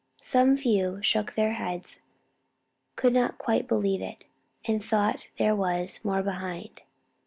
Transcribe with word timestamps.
Some 0.23 0.57
few 0.57 0.97
shook 1.03 1.35
their 1.35 1.51
heads; 1.53 2.01
could 2.95 3.13
not 3.13 3.37
quite 3.37 3.67
believe 3.67 4.01
it; 4.01 4.25
and 4.65 4.83
thought 4.83 5.27
there 5.37 5.55
was 5.55 6.03
"more 6.03 6.23
behind." 6.23 6.81